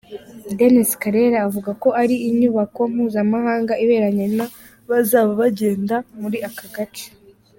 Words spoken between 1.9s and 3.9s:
ari inyubako mpuzamahanga,